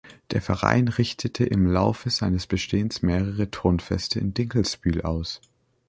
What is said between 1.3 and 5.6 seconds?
im Laufe seines Bestehens mehrere Turnfeste in Dinkelsbühl aus.